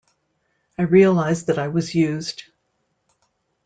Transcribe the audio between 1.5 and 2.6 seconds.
I was used.